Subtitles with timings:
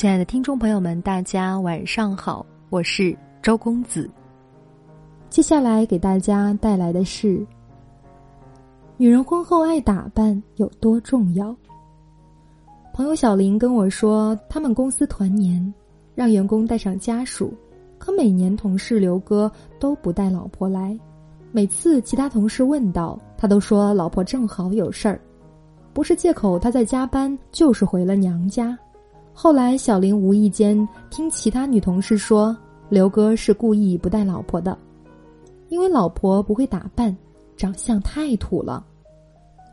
[0.00, 4.10] 亲爱的听众朋友们，大家晚上好，我是周公子。
[5.28, 7.46] 接下来给大家带来的是：
[8.96, 11.54] 女人婚后爱打扮有多重要？
[12.94, 15.62] 朋友小林跟我说，他们公司团年
[16.14, 17.52] 让员工带上家属，
[17.98, 20.98] 可每年同事刘哥都不带老婆来，
[21.52, 25.20] 每次其他同事问到，他都说老婆正好有事儿，
[25.92, 28.74] 不是借口他在加班，就是回了娘家。
[29.42, 32.54] 后来，小林无意间听其他女同事说，
[32.90, 34.76] 刘哥是故意不带老婆的，
[35.70, 37.16] 因为老婆不会打扮，
[37.56, 38.84] 长相太土了。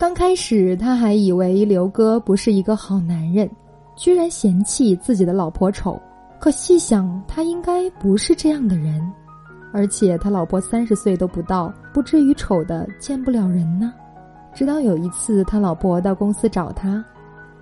[0.00, 3.48] 刚开始，他还以为刘哥不是一个好男人，
[3.94, 5.96] 居然嫌弃自己的老婆丑。
[6.40, 9.00] 可细想，他应该不是这样的人，
[9.72, 13.94] 而且他老婆三十岁都不到，不至于丑的见不了人呢。
[14.52, 17.04] 直到有一次，他老婆到公司找他。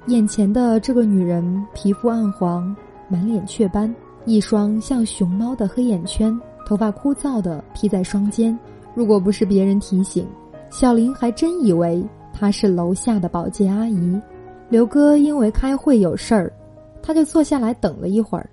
[0.07, 2.75] 眼前的这个女人皮肤暗黄，
[3.09, 8.59] 满脸雀斑，一双像熊猫的黑眼圈，头发枯燥的披在双肩。
[8.95, 10.27] 如果不是别人提醒，
[10.71, 14.21] 小林还真以为她是楼下的保洁阿姨。
[14.71, 16.53] 刘哥因为开会有事儿，
[17.03, 18.49] 他就坐下来等了一会儿。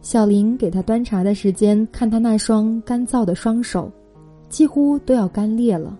[0.00, 3.90] 小林给他端茶的时间，看他那双干燥的双手，
[4.48, 5.94] 几乎都要干裂了，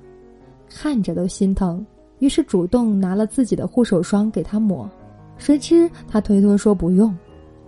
[0.71, 1.85] 看着都心疼。
[2.21, 4.89] 于是主动拿了自己的护手霜给他抹，
[5.37, 7.13] 谁知他推脱说不用。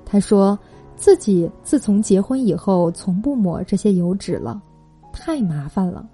[0.05, 0.59] 他说
[0.95, 4.63] 自己自从结婚以后从不抹这些油脂了，
[5.13, 6.07] 太麻烦了。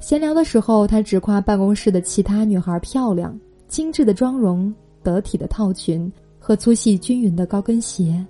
[0.00, 8.24] 闲聊的时候，他直夸办公室的其他女孩漂亮、精致的妆容、得体的套裙和粗细均匀的高跟鞋，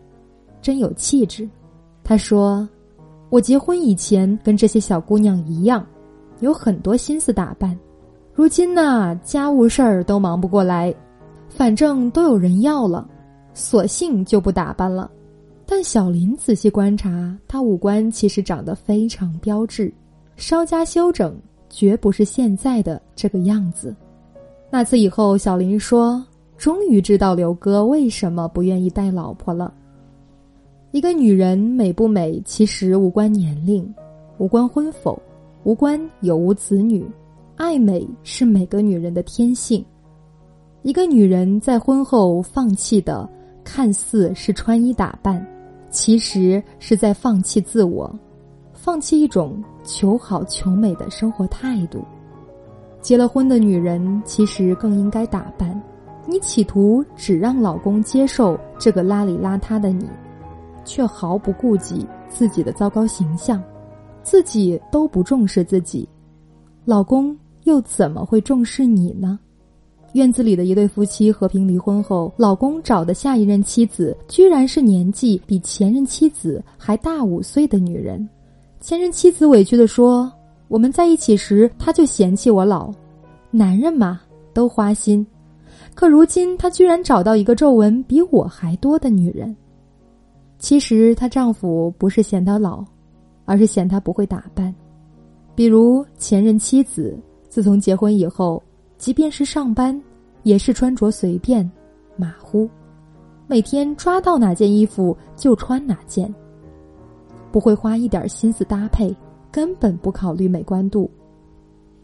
[0.63, 1.49] 真有气质。
[2.03, 2.69] 他说
[3.29, 5.85] ：“我结婚以前跟这些小姑娘一样，
[6.41, 7.77] 有很多心思打扮。”
[8.35, 10.93] 如今呢，家务事儿都忙不过来，
[11.49, 13.09] 反正都有人要了，
[13.55, 15.09] 索性就不打扮了。
[15.65, 19.95] 但小林仔细观察，他五官其实长得非常标致，
[20.35, 21.35] 稍加修整，
[21.71, 23.95] 绝不是现在的这个样子。
[24.69, 26.21] 那次以后，小林说
[26.59, 29.73] ：“终于知道刘哥为什么不愿意带老婆了。
[30.91, 33.95] 一个女人美不美，其实无关年龄，
[34.39, 35.17] 无关婚否，
[35.63, 37.09] 无关有无子女。”
[37.57, 39.85] 爱美是每个女人的天性。
[40.83, 43.29] 一个女人在婚后放弃的，
[43.63, 45.45] 看似是穿衣打扮，
[45.89, 48.13] 其实是在放弃自我，
[48.73, 52.05] 放弃一种求好求美的生活态度。
[53.01, 55.81] 结了婚的女人其实更应该打扮。
[56.27, 60.09] 你企图只让老公接受这个邋里邋遢的你，
[60.85, 63.63] 却毫不顾及自己的糟糕形象，
[64.23, 66.09] 自己都不重视自己，
[66.85, 67.37] 老公。
[67.65, 69.39] 又怎么会重视你呢？
[70.13, 78.29] 院子里的一对夫妻和平离婚后，老公找的下一任妻子居然是年纪比前任妻子还大五岁的女人。
[78.81, 80.33] 前任妻子委屈地说
[80.69, 82.93] ：“我们在一起时，他就嫌弃我老，
[83.51, 84.21] 男人嘛
[84.53, 85.27] 都花心。
[85.97, 89.57] 可如今他居然找到一个皱纹比我还多的女人。
[90.61, 92.85] 其实她丈夫不是嫌她老，
[93.45, 94.73] 而是嫌她不会打扮，
[95.57, 97.19] 比如前任妻子。”
[97.55, 98.61] 自从结婚以后，
[98.99, 100.03] 即便是上班，
[100.43, 101.71] 也是穿着随便、
[102.17, 102.69] 马虎，
[103.47, 106.35] 每天抓到哪件衣服就穿哪件，
[107.53, 109.15] 不会花一点心思搭配，
[109.53, 111.09] 根本不考虑美观度。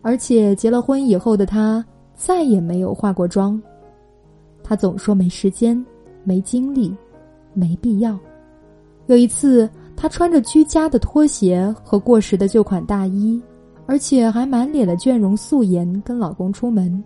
[0.02, 1.84] 而且结了婚以后的她
[2.14, 3.60] 再也没有化过妆，
[4.62, 5.84] 她总说没时间、
[6.22, 6.96] 没精力、
[7.54, 8.16] 没必要。
[9.08, 13.42] 有一次，她穿着居家的拖鞋和过时的旧款大衣。
[13.90, 17.02] 而且还满脸的倦容素颜跟老公出门，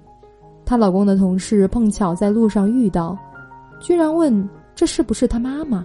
[0.67, 3.17] 她老公的同事碰巧在路上遇到，
[3.81, 5.83] 居然问这是不是她妈妈。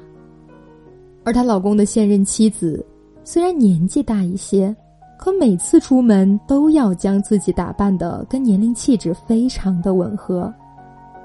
[1.24, 2.86] 而她老公的现任妻子
[3.24, 4.76] 虽然年纪大一些，
[5.18, 10.54] 可每次出门都要将自己打扮的跟年龄气质非常的吻合，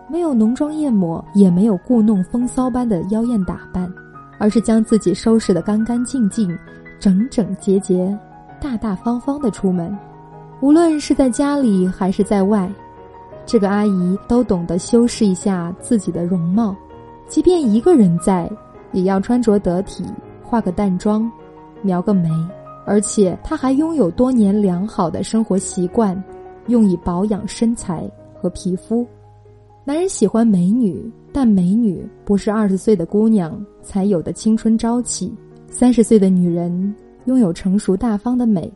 [0.08, 3.92] 没有浓妆艳抹，也没有故弄风骚般的妖艳打扮，
[4.38, 6.56] 而是将自己收拾的干干净净、
[7.00, 8.16] 整整洁洁。
[8.64, 9.94] 大大方方的出门，
[10.62, 12.66] 无论是在家里还是在外，
[13.44, 16.74] 这个阿姨都懂得修饰一下自己的容貌，
[17.28, 18.50] 即便一个人在，
[18.92, 20.02] 也要穿着得体，
[20.42, 21.30] 化个淡妆，
[21.82, 22.30] 描个眉，
[22.86, 26.20] 而且她还拥有多年良好的生活习惯，
[26.68, 29.06] 用以保养身材和皮肤。
[29.84, 35.30] 男人喜欢美女，但美女不是二十岁的姑娘才有的青春朝气，
[35.68, 36.94] 三十岁的女人。
[37.26, 38.70] 拥有成熟大方的美，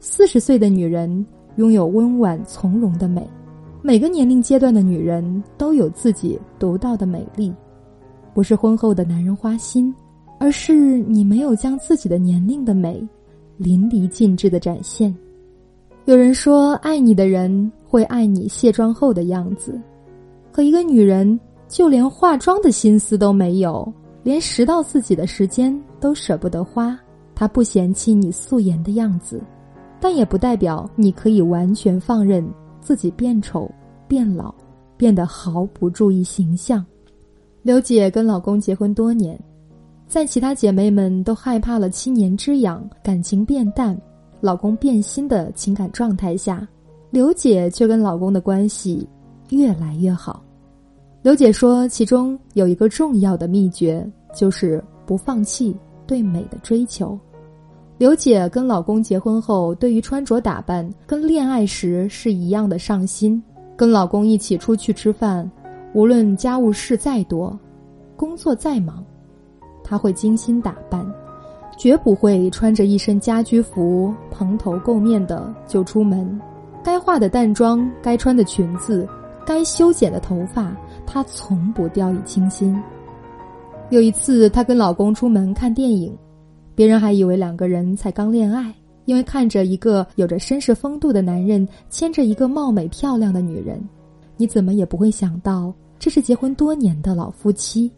[0.00, 1.24] 四十岁的女人
[1.56, 3.28] 拥有温婉从容的美。
[3.80, 7.52] 每个年龄阶段的女人都有自己独到的美丽。
[8.32, 9.94] 不是婚后的男人花心，
[10.38, 13.06] 而是你没有将自己的年龄的美
[13.56, 15.14] 淋漓尽致的展现。
[16.06, 19.80] 有人说，爱你的人会爱你卸妆后的样子，
[20.50, 21.38] 可一个女人
[21.68, 26.98] 就连化妆的心思都没有，连拾到自己的时间都舍不得花，
[27.42, 29.42] 她不嫌弃你素颜的样子，
[29.98, 32.48] 但也不代表你可以完全放任
[32.80, 33.68] 自己变丑、
[34.06, 34.54] 变老、
[34.96, 36.86] 变得毫不注意形象。
[37.60, 39.36] 刘姐跟老公结婚多年，
[40.06, 44.00] 在其他姐妹们都害怕了七年之痒、感情变淡、
[44.40, 46.64] 老公变心的情感状态下，
[47.10, 49.04] 刘姐却跟老公的关系
[49.48, 50.44] 越来越好。
[51.22, 57.18] 刘姐说，其中有一个重要的秘诀，就是不放弃对美的追求。
[58.02, 63.40] 刘姐跟老公结婚后，对于穿着打扮跟恋爱时是一样的上心，
[63.76, 65.48] 跟老公一起出去吃饭。
[65.94, 67.56] 无论家务事再多，
[68.16, 69.04] 工作再忙，
[69.84, 71.06] 她会精心打扮，
[71.78, 76.40] 绝不会穿着一身家居服蓬头垢面的就出门。
[76.82, 79.08] 该化的淡妆，该穿的裙子，
[79.46, 80.76] 该修剪的头发，
[81.06, 82.76] 她从不掉以轻心。
[83.90, 86.12] 有一次，她跟老公出门看电影，
[86.82, 88.74] 别人还以为两个人才刚恋爱，
[89.04, 93.80] 因为看着一个有着绅士风度的男人牵着一个貌美漂亮的女人。
[94.36, 97.88] 你怎么也不会想到，这是结婚多年的老夫妻，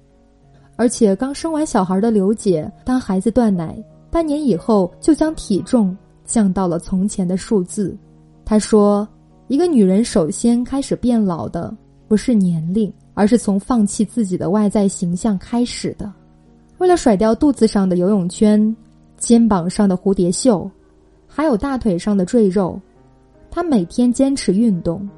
[0.76, 3.74] 而且刚生完小孩的刘姐，当孩子断奶
[4.10, 5.96] 半年以后，就将体重
[6.26, 7.96] 降到了从前的数字。
[8.44, 9.08] 她说
[9.48, 11.74] ：“一个女人首先开始变老的，
[12.06, 16.12] 不是年龄，而是从放弃自己的外在形象开始的。
[16.84, 18.76] 为了甩掉肚子上的游泳圈、
[19.16, 20.70] 肩膀上的蝴蝶袖，
[21.26, 22.78] 还有大腿上的赘肉，
[23.50, 25.08] 她每天坚持运动。”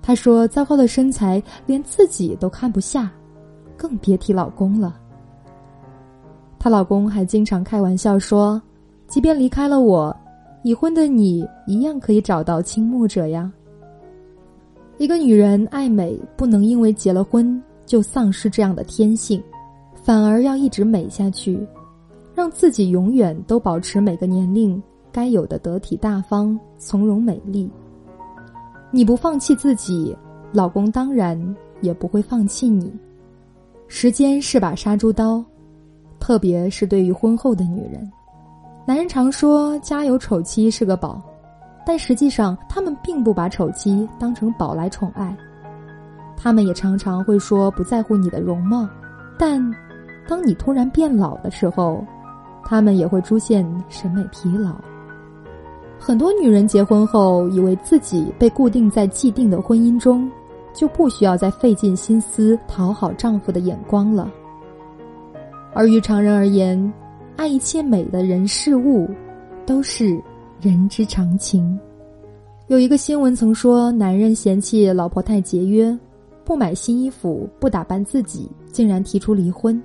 [0.00, 3.10] 她说：“糟糕的身材连自己都看不下，
[3.76, 4.96] 更别提老公了。”
[6.60, 8.62] 她老公还经常开玩笑说
[9.08, 10.16] ：“即便离开了我，
[10.62, 13.52] 已婚的你一样可以找到倾慕者呀。”
[14.96, 19.42] 一个女人爱美，不能因为结了婚就丧失这样的天性，
[20.06, 21.66] 反而要一直美下去，
[22.32, 24.80] 让自己永远都保持每个年龄
[25.10, 27.68] 该有的得体大方、从容美丽。
[28.92, 30.16] 你不放弃自己，
[30.52, 31.36] 老公当然
[31.80, 32.94] 也不会放弃你。
[33.88, 35.44] 时间是把杀猪刀，
[36.20, 38.08] 特别是对于婚后的女人。
[38.86, 41.20] 男人常说家有丑妻是个宝，
[41.84, 45.36] 但实际上他们并不把丑妻当成宝来宠爱。
[46.36, 48.88] 他们也常常会说不在乎你的容貌，
[49.36, 49.60] 但
[50.28, 52.04] 当你突然变老的时候，
[52.64, 54.74] 他们也会出现审美疲劳。
[55.98, 60.30] 很多女人结婚后，以为自己被固定在既定的婚姻中，
[60.74, 64.30] 就不需要再费尽心思讨好丈夫的眼光了。
[65.72, 66.92] 而于常人而言，
[67.36, 69.08] 爱一切美的人事物，
[69.64, 70.20] 都是
[70.60, 71.78] 人之常情。
[72.66, 75.96] 有一个新闻曾说，男人嫌弃老婆太节约，
[76.44, 79.80] 不买新衣服，不打扮自己，竟然提出离婚。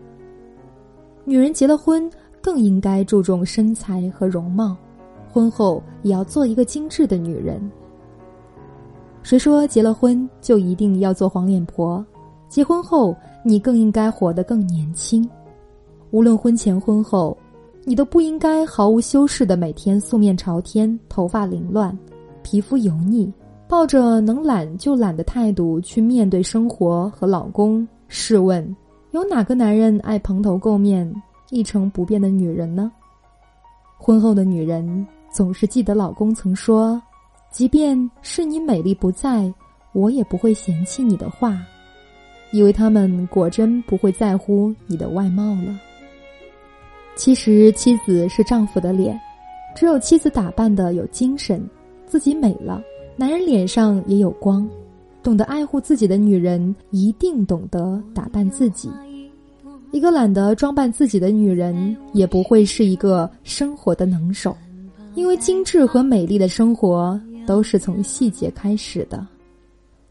[1.23, 2.09] 女人结了婚，
[2.41, 4.75] 更应该注重身材和容貌。
[5.31, 7.61] 婚后也要做一个精致的女人。
[9.23, 12.03] 谁说结了婚就一定要做黄脸婆？
[12.49, 13.15] 结婚后
[13.45, 15.27] 你更应该活得更年轻。
[16.09, 17.37] 无论婚前婚后，
[17.85, 21.97] 你都不应该毫无修饰的每天素面朝天、头发凌乱、
[22.43, 23.31] 皮肤油腻，
[23.67, 27.87] 抱着能懒就懒的态度去面对生活和老公。
[28.09, 28.75] 试问，
[29.11, 31.13] 有哪个男人爱蓬头垢面、
[31.49, 32.91] 一成不变的女人呢？
[33.97, 35.07] 婚后的女人。
[35.33, 37.01] 总是记得老公曾说
[37.51, 39.49] ：“即便是你美丽不在，
[39.93, 41.57] 我也不会嫌弃你的话。”
[42.51, 45.79] 以为他们果真不会在乎你的外貌了。
[47.15, 49.17] 其实，妻子是丈夫的脸，
[49.73, 51.65] 只有妻子打扮的有精神，
[52.05, 52.83] 自己美了，
[53.15, 54.69] 男人脸上也有光。
[55.23, 58.89] 懂得爱护自己的女人，一定懂得打扮自己。
[59.91, 64.55] 一个懒得装扮自己的女人，也不会是一个生活的能手。
[65.13, 69.27] 因为精致和美丽的生活都是从细节开始的。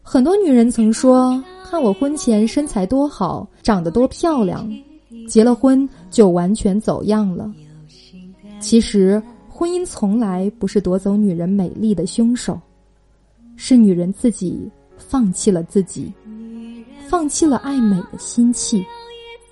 [0.03, 4.71] 很多女人曾说：“看我婚前身材多好，长得多漂亮，
[5.27, 7.51] 结了婚就完全走样了。”
[8.61, 12.59] 其实，婚姻从来不是夺走女人美丽的凶手，
[13.55, 14.69] 是女人自己
[15.11, 16.09] 放弃了自己，
[17.09, 18.81] 放弃了爱美的心气。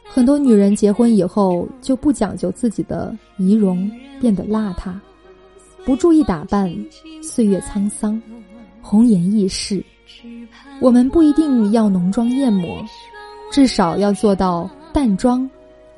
[0.05, 4.93] 很多女人结婚以后就不讲究自己的仪容，变得邋遢。
[5.83, 6.73] 不注意打扮，
[7.21, 8.21] 岁月沧桑，
[8.81, 9.83] 红颜易逝。
[10.79, 12.81] 我们不一定要浓妆艳抹，
[13.51, 15.47] 至少要做到淡妆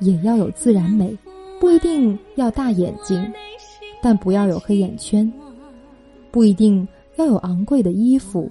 [0.00, 1.16] 也要有自然美，
[1.60, 3.32] 不一定要大眼睛，
[4.02, 5.24] 但不要有黑眼圈；
[6.32, 8.50] 不一定要有昂贵的衣服，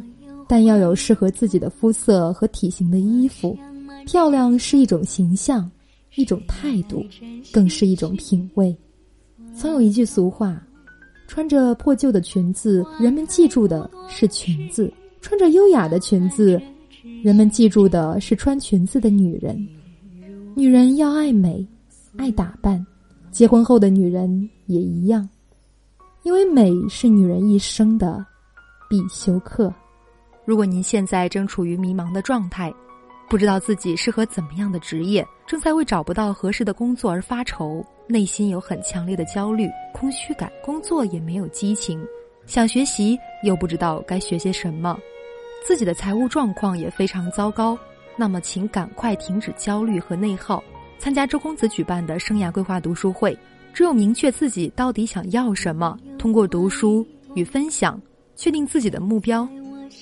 [0.52, 3.58] 但要有适合自己的肤色和体型的衣服。
[4.06, 5.72] 漂亮是一种形象，
[6.16, 7.06] 一种态度，
[7.54, 8.76] 更是一种品味。
[9.56, 10.62] 曾有一句俗话
[11.26, 14.92] ：“穿着破旧的裙子，人们记住的是裙子；
[15.22, 16.62] 穿着优雅的裙子，
[17.24, 19.58] 人们记住的是穿裙子的女人。”
[20.54, 21.66] 女人要爱美，
[22.18, 22.86] 爱打扮，
[23.32, 25.30] 结婚后的女人也一样，
[26.24, 28.26] 因为美是女人一生的
[28.90, 29.74] 必修课。
[30.46, 32.74] 如果您现在正处于迷茫的状态，
[33.30, 42.06] 不知道自己适合怎么样的职业，正在为找不到合适的工作而发愁，内心有很强烈的焦虑、空虚感，工作也没有激情，
[42.46, 44.98] 想学习又不知道该学些什么，
[45.66, 47.78] 自己的财务状况也非常糟糕。
[48.18, 50.62] 那么，请赶快停止焦虑和内耗，
[51.00, 53.38] 参加周公子举办的生涯规划读书会。
[53.74, 58.00] 只有明确自己到底想要什么，通过读书与分享，
[58.36, 59.48] 确定自己的目标，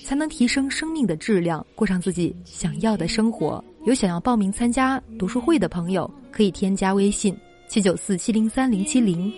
[0.03, 3.63] 才能提升生命的质量，过上自己想要的生活。
[3.85, 7.35] 有想要报名参加读书会的朋友，可以添加微信
[7.67, 9.31] 七九四七零三零七零，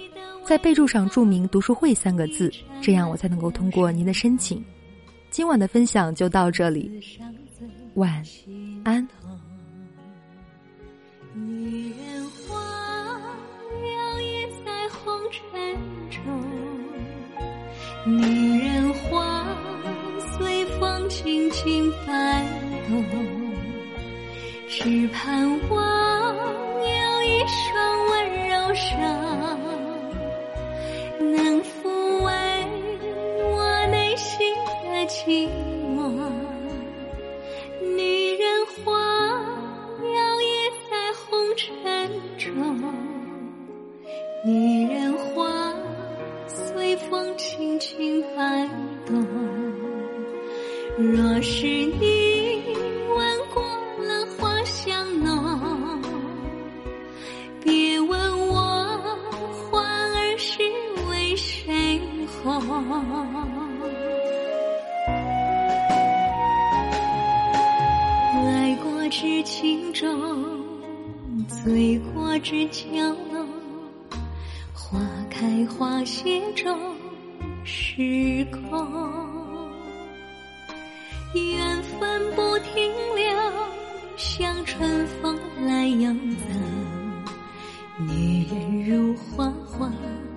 [0.46, 4.63] 在备注上注明“读书会”三个字，这样我才能够通过您的申请。
[5.29, 7.00] 今晚的分享就到这里。
[7.93, 8.24] 晚
[8.84, 9.08] 安。
[18.03, 18.80] 女人
[21.01, 22.46] 风轻轻摆
[22.88, 23.03] 动，
[24.70, 28.13] 只盼望有一双温
[28.48, 28.91] 柔手，
[31.20, 31.89] 能抚
[32.24, 32.29] 慰
[33.51, 33.58] 我
[33.89, 34.53] 内心
[34.84, 35.50] 的寂
[35.98, 35.98] 寞。
[37.81, 38.93] 女人花
[46.48, 48.75] 随风轻轻摆动，
[51.01, 52.62] 若是你
[53.10, 53.63] 闻过
[54.05, 56.00] 了花香浓，
[57.60, 59.00] 别问我
[59.72, 60.62] 花儿是
[61.10, 62.00] 为谁
[62.43, 62.62] 红。
[68.46, 70.08] 爱过知情重，
[71.48, 72.86] 醉过知酒
[73.31, 73.50] 浓。
[74.72, 75.00] 花
[75.31, 76.96] 开花谢终
[77.63, 79.30] 是空，
[81.33, 83.31] 缘分不停留，
[84.17, 86.47] 像春风来又走。
[87.97, 89.91] 女人如花花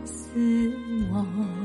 [0.04, 0.72] 似
[1.10, 1.63] 梦。